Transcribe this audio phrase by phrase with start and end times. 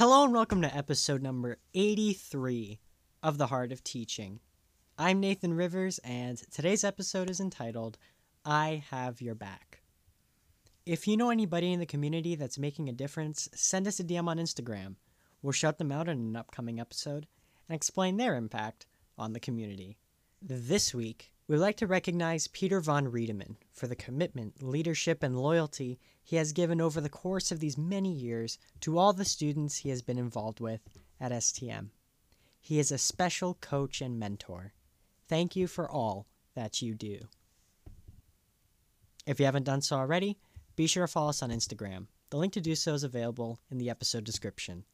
[0.00, 2.78] Hello and welcome to episode number 83
[3.22, 4.40] of The Heart of Teaching.
[4.96, 7.98] I'm Nathan Rivers, and today's episode is entitled
[8.42, 9.82] I Have Your Back.
[10.86, 14.26] If you know anybody in the community that's making a difference, send us a DM
[14.26, 14.94] on Instagram.
[15.42, 17.26] We'll shout them out in an upcoming episode
[17.68, 18.86] and explain their impact
[19.18, 19.98] on the community.
[20.40, 25.98] This week, we'd like to recognize Peter von Riedemann for the commitment, leadership, and loyalty
[26.22, 29.88] he has given over the course of these many years to all the students he
[29.88, 30.80] has been involved with
[31.18, 31.88] at STM.
[32.60, 34.74] He is a special coach and mentor.
[35.26, 37.18] Thank you for all that you do.
[39.26, 40.38] If you haven't done so already,
[40.76, 42.06] be sure to follow us on Instagram.
[42.30, 44.84] The link to do so is available in the episode description.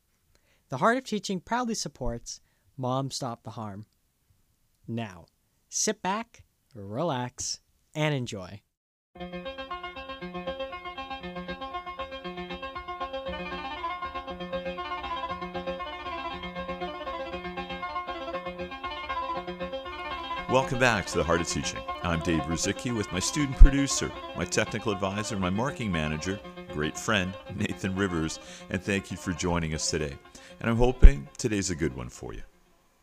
[0.71, 2.41] The Heart of Teaching proudly supports
[2.79, 3.85] Mom Stop the Harm.
[4.89, 5.27] Now,
[5.69, 6.45] sit back,
[6.85, 7.61] relax,
[7.95, 8.61] and enjoy.
[20.49, 21.81] Welcome back to the Heart of Teaching.
[22.03, 26.41] I'm Dave Ruzycki with my student producer, my technical advisor, my marketing manager,
[26.73, 28.39] great friend, Nathan Rivers,
[28.71, 30.17] and thank you for joining us today.
[30.61, 32.43] And I'm hoping today's a good one for you.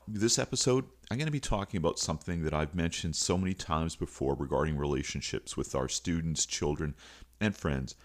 [0.06, 3.96] This episode, I'm going to be talking about something that I've mentioned so many times
[3.96, 6.94] before regarding relationships with our students, children,
[7.40, 7.96] and friends,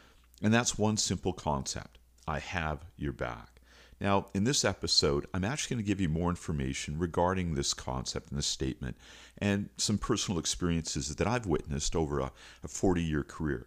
[0.41, 3.61] and that's one simple concept I have your back.
[4.01, 8.31] Now, in this episode, I'm actually going to give you more information regarding this concept
[8.31, 8.97] and this statement
[9.39, 12.31] and some personal experiences that I've witnessed over a,
[12.62, 13.67] a 40 year career.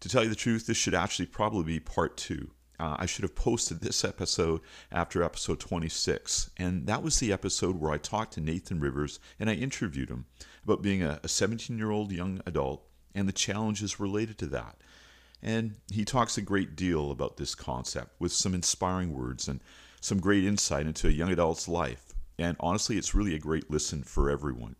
[0.00, 2.50] To tell you the truth, this should actually probably be part two.
[2.78, 7.80] Uh, I should have posted this episode after episode 26, and that was the episode
[7.80, 10.26] where I talked to Nathan Rivers and I interviewed him
[10.64, 14.76] about being a 17 year old young adult and the challenges related to that.
[15.42, 19.60] And he talks a great deal about this concept with some inspiring words and
[20.00, 22.14] some great insight into a young adult's life.
[22.38, 24.76] And honestly, it's really a great listen for everyone.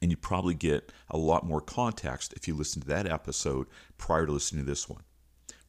[0.00, 3.66] And you probably get a lot more context if you listen to that episode
[3.98, 5.04] prior to listening to this one,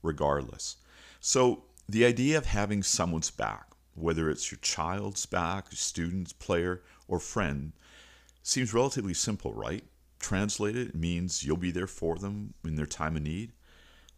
[0.01, 0.77] regardless.
[1.25, 7.17] So, the idea of having someone's back, whether it's your child's back, student, player, or
[7.17, 7.71] friend,
[8.41, 9.85] seems relatively simple, right?
[10.19, 13.53] Translated, it means you'll be there for them in their time of need.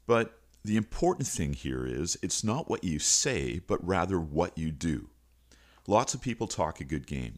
[0.07, 4.71] But the important thing here is it's not what you say, but rather what you
[4.71, 5.11] do.
[5.85, 7.37] Lots of people talk a good game,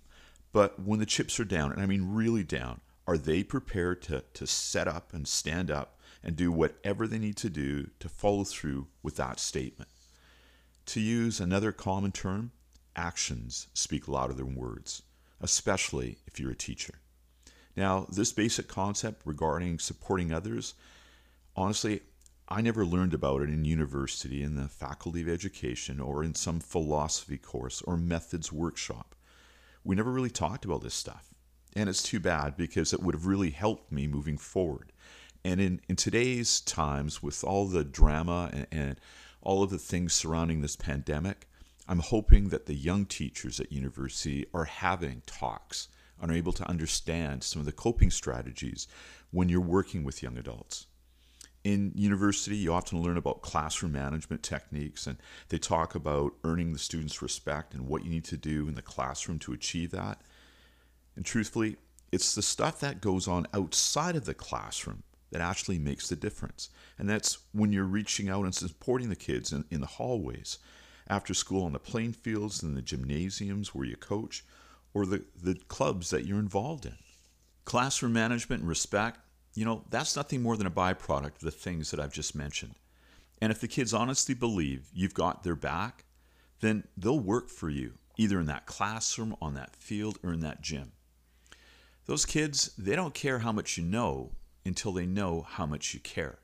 [0.53, 4.23] but when the chips are down, and I mean really down, are they prepared to,
[4.33, 5.96] to set up and stand up
[6.27, 9.89] and do whatever they need to do to follow through with that statement?
[10.87, 12.51] To use another common term,
[12.95, 15.01] actions speak louder than words,
[15.41, 16.95] especially if you're a teacher.
[17.75, 20.73] Now, this basic concept regarding supporting others,
[21.55, 22.01] honestly,
[22.49, 26.59] I never learned about it in university, in the Faculty of Education, or in some
[26.59, 29.15] philosophy course or methods workshop.
[29.83, 31.33] We never really talked about this stuff.
[31.75, 34.91] And it's too bad because it would have really helped me moving forward.
[35.47, 39.01] And in, in today's times, with all the drama and, and
[39.41, 41.47] all of the things surrounding this pandemic,
[41.87, 45.87] I'm hoping that the young teachers at university are having talks
[46.21, 48.89] and are able to understand some of the coping strategies
[49.31, 50.87] when you're working with young adults
[51.63, 55.17] in university, you often learn about classroom management techniques, and
[55.49, 58.81] they talk about earning the students' respect and what you need to do in the
[58.81, 60.21] classroom to achieve that.
[61.15, 61.75] And truthfully,
[62.11, 66.69] it's the stuff that goes on outside of the classroom that actually makes the difference.
[66.97, 70.57] And that's when you're reaching out and supporting the kids in, in the hallways,
[71.09, 74.43] after school on the playing fields, in the gymnasiums where you coach,
[74.93, 76.95] or the, the clubs that you're involved in.
[77.65, 79.19] Classroom management and respect
[79.57, 82.75] you know, that's nothing more than a byproduct of the things that I've just mentioned.
[83.41, 86.05] And if the kids honestly believe you've got their back,
[86.59, 90.61] then they'll work for you, either in that classroom, on that field, or in that
[90.61, 90.91] gym.
[92.05, 94.33] Those kids, they don't care how much you know
[94.67, 96.39] until they know how much you care.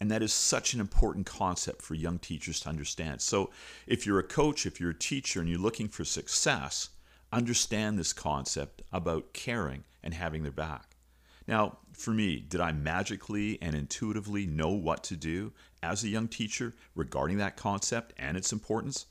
[0.00, 3.20] And that is such an important concept for young teachers to understand.
[3.20, 3.50] So,
[3.86, 6.90] if you're a coach, if you're a teacher, and you're looking for success,
[7.32, 10.96] understand this concept about caring and having their back.
[11.46, 16.28] Now, for me, did I magically and intuitively know what to do as a young
[16.28, 19.06] teacher regarding that concept and its importance?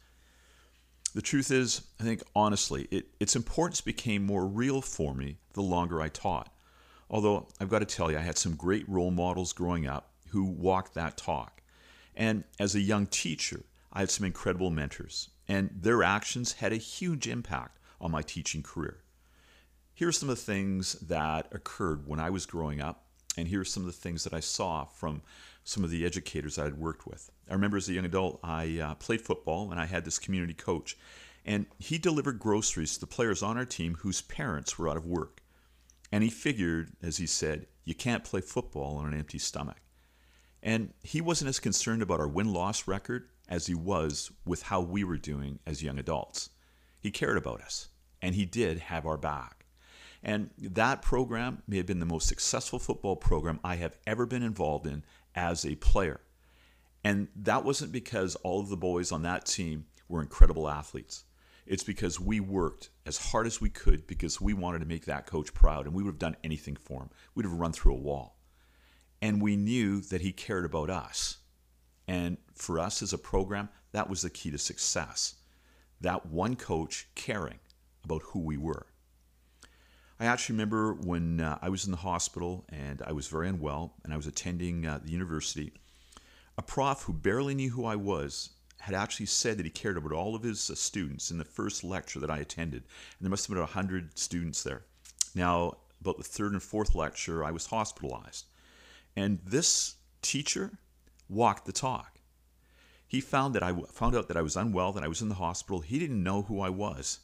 [1.15, 5.63] The truth is, I think honestly, it, its importance became more real for me the
[5.63, 6.53] longer I taught.
[7.09, 10.43] Although I've got to tell you, I had some great role models growing up who
[10.43, 11.61] walked that talk.
[12.15, 13.63] And as a young teacher,
[13.93, 18.61] I had some incredible mentors, and their actions had a huge impact on my teaching
[18.63, 19.03] career.
[19.93, 23.05] Here are some of the things that occurred when I was growing up
[23.37, 25.21] And here are some of the things that I saw from
[25.63, 27.29] some of the educators I had worked with.
[27.49, 30.53] I remember as a young adult, I uh, played football and I had this community
[30.53, 30.97] coach.
[31.45, 35.05] And he delivered groceries to the players on our team whose parents were out of
[35.05, 35.41] work.
[36.11, 39.81] And he figured, as he said, you can't play football on an empty stomach.
[40.63, 44.81] And he wasn't as concerned about our win loss record as he was with how
[44.81, 46.49] we were doing as young adults.
[46.99, 47.89] He cared about us,
[48.21, 49.65] and he did have our back.
[50.23, 54.43] And that program may have been the most successful football program I have ever been
[54.43, 55.03] involved in
[55.35, 56.19] as a player.
[57.03, 61.23] And that wasn't because all of the boys on that team were incredible athletes.
[61.67, 65.25] It's because we worked as hard as we could because we wanted to make that
[65.25, 67.09] coach proud and we would have done anything for him.
[67.35, 68.37] We'd have run through a wall.
[69.21, 71.37] And we knew that he cared about us.
[72.07, 75.35] And for us as a program, that was the key to success.
[75.99, 77.59] That one coach caring
[78.03, 78.85] about who we were.
[80.19, 83.93] I actually remember when uh, I was in the hospital and I was very unwell
[84.03, 85.73] and I was attending uh, the university,
[86.57, 90.11] a prof who barely knew who I was had actually said that he cared about
[90.11, 92.83] all of his uh, students in the first lecture that I attended.
[92.83, 94.83] And there must have been 100 students there.
[95.35, 98.45] Now, about the third and fourth lecture, I was hospitalized.
[99.15, 100.71] And this teacher
[101.27, 102.19] walked the talk.
[103.07, 105.35] He found that I found out that I was unwell, that I was in the
[105.35, 105.79] hospital.
[105.79, 107.19] He didn't know who I was.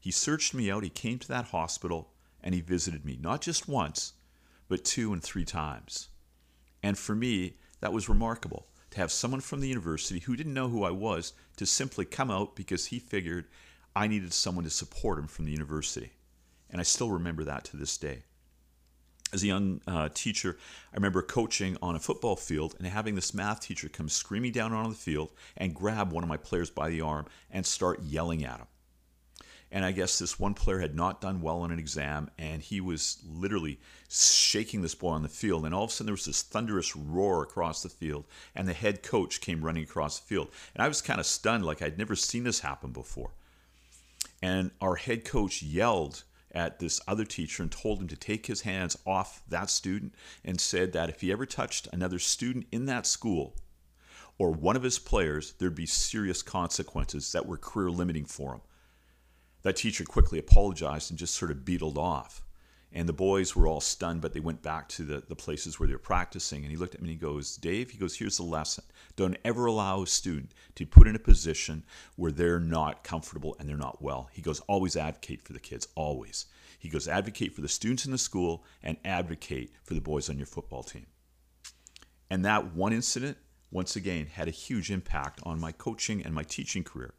[0.00, 0.82] He searched me out.
[0.82, 2.10] He came to that hospital
[2.42, 4.14] and he visited me, not just once,
[4.68, 6.08] but two and three times.
[6.82, 10.68] And for me, that was remarkable to have someone from the university who didn't know
[10.68, 13.44] who I was to simply come out because he figured
[13.94, 16.12] I needed someone to support him from the university.
[16.70, 18.22] And I still remember that to this day.
[19.34, 20.56] As a young uh, teacher,
[20.92, 24.72] I remember coaching on a football field and having this math teacher come screaming down
[24.72, 28.44] on the field and grab one of my players by the arm and start yelling
[28.44, 28.66] at him.
[29.72, 32.80] And I guess this one player had not done well on an exam, and he
[32.80, 35.64] was literally shaking this boy on the field.
[35.64, 38.72] And all of a sudden, there was this thunderous roar across the field, and the
[38.72, 40.52] head coach came running across the field.
[40.74, 43.32] And I was kind of stunned, like I'd never seen this happen before.
[44.40, 46.22] And our head coach yelled
[46.52, 50.14] at this other teacher and told him to take his hands off that student
[50.44, 53.54] and said that if he ever touched another student in that school
[54.38, 58.60] or one of his players, there'd be serious consequences that were career limiting for him.
[59.66, 62.40] That teacher quickly apologized and just sort of beetled off.
[62.92, 65.88] And the boys were all stunned, but they went back to the, the places where
[65.88, 66.62] they were practicing.
[66.62, 68.84] And he looked at me and he goes, Dave, he goes, here's the lesson.
[69.16, 71.82] Don't ever allow a student to put in a position
[72.14, 74.30] where they're not comfortable and they're not well.
[74.32, 76.46] He goes, always advocate for the kids, always.
[76.78, 80.36] He goes, advocate for the students in the school and advocate for the boys on
[80.36, 81.06] your football team.
[82.30, 83.36] And that one incident,
[83.72, 87.14] once again, had a huge impact on my coaching and my teaching career.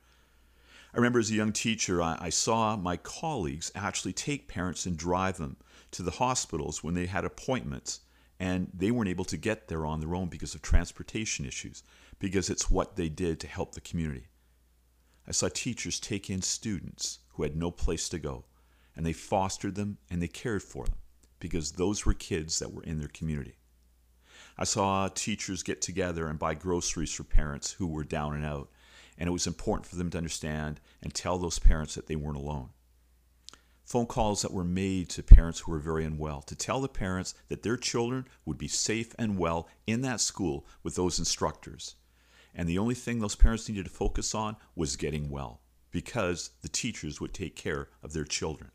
[0.97, 4.97] I remember as a young teacher, I, I, saw my colleagues actually take parents and
[4.97, 5.57] drive them
[5.91, 7.99] to the hospitals when they had appointments
[8.39, 11.83] and they weren't able to get there on their own because of transportation issues,
[12.17, 14.29] because it's what they did to help the community.
[15.27, 18.45] I saw teachers take in students who had no place to go,
[18.95, 20.95] and they fostered them and they cared for them
[21.39, 23.59] because those were kids that were in their community.
[24.57, 28.71] I saw teachers get together and buy groceries for parents who were down and out
[29.17, 32.37] and it was important for them to understand and tell those parents that they weren't
[32.37, 32.69] alone.
[33.83, 37.33] Phone calls that were made to parents who were very unwell to tell the parents
[37.47, 41.95] that their children would be safe and well in that school with those instructors.
[42.53, 46.67] And the only thing those parents needed to focus on was getting well because the
[46.67, 48.71] teachers would take care of their children.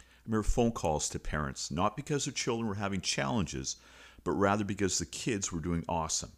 [0.00, 3.76] I remember phone calls to parents, not because their children were having challenges,
[4.24, 6.32] but rather because the kids were doing awesome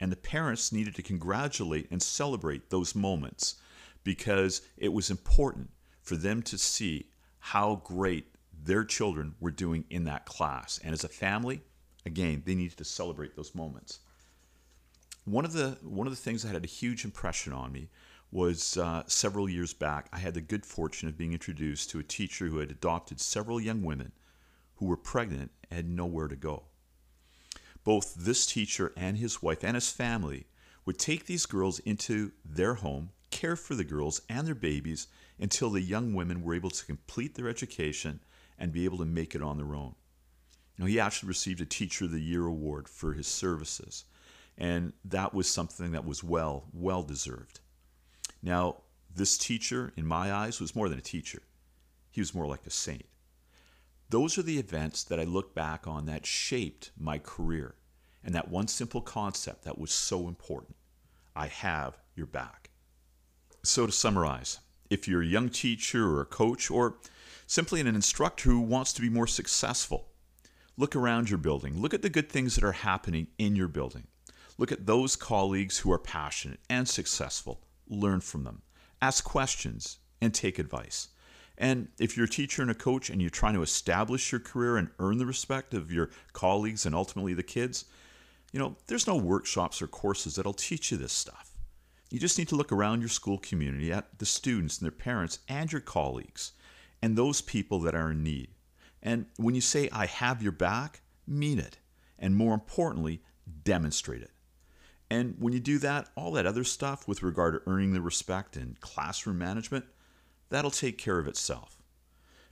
[0.00, 3.56] and the parents needed to congratulate and celebrate those moments
[4.04, 5.70] because it was important
[6.02, 10.78] for them to see how great their children were doing in that class.
[10.82, 11.62] And as a family,
[12.06, 14.00] again, they needed to celebrate those moments.
[15.24, 17.90] One of the one of the things that had a huge impression on me
[18.30, 20.08] was uh, several years back.
[20.12, 23.60] I had the good fortune of being introduced to a teacher who had adopted several
[23.60, 24.12] young women
[24.76, 26.64] who were pregnant and had nowhere to go
[27.88, 30.44] both this teacher and his wife and his family
[30.84, 35.06] would take these girls into their home, care for the girls and their babies
[35.40, 38.20] until the young women were able to complete their education
[38.58, 39.94] and be able to make it on their own.
[40.76, 44.04] Now, he actually received a Teacher of the Year award for his services,
[44.58, 47.60] and that was something that was well, well deserved.
[48.42, 48.82] Now,
[49.16, 51.40] this teacher, in my eyes, was more than a teacher.
[52.10, 53.06] He was more like a saint.
[54.10, 57.76] Those are the events that I look back on that shaped my career
[58.24, 60.76] and that one simple concept that was so important
[61.36, 62.70] I have your back.
[63.62, 64.58] So, to summarize,
[64.90, 66.96] if you're a young teacher or a coach or
[67.46, 70.08] simply an instructor who wants to be more successful,
[70.78, 71.82] Look around your building.
[71.82, 74.06] Look at the good things that are happening in your building.
[74.58, 77.64] Look at those colleagues who are passionate and successful.
[77.88, 78.62] Learn from them.
[79.02, 81.08] Ask questions and take advice.
[81.58, 84.76] And if you're a teacher and a coach and you're trying to establish your career
[84.76, 87.86] and earn the respect of your colleagues and ultimately the kids,
[88.52, 91.56] you know, there's no workshops or courses that'll teach you this stuff.
[92.10, 95.40] You just need to look around your school community at the students and their parents
[95.48, 96.52] and your colleagues
[97.02, 98.48] and those people that are in need.
[99.02, 101.78] And when you say, I have your back, mean it.
[102.18, 103.22] And more importantly,
[103.64, 104.30] demonstrate it.
[105.10, 108.56] And when you do that, all that other stuff with regard to earning the respect
[108.56, 109.84] and classroom management,
[110.48, 111.76] that'll take care of itself.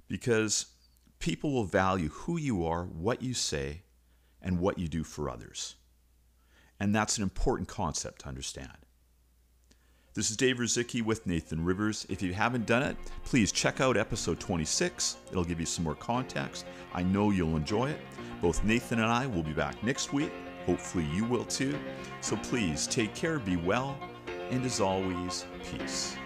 [0.08, 0.66] Because
[1.18, 3.82] people will value who you are, what you say,
[4.40, 5.74] and what you do for others.
[6.80, 8.76] And that's an important concept to understand.
[10.14, 12.06] This is Dave Ruzycki with Nathan Rivers.
[12.08, 15.18] If you haven't done it, please check out episode 26.
[15.30, 16.64] It'll give you some more context.
[16.94, 18.00] I know you'll enjoy it.
[18.40, 20.32] Both Nathan and I will be back next week.
[20.64, 21.78] Hopefully, you will too.
[22.22, 23.98] So please take care, be well,
[24.50, 26.16] and as always, peace.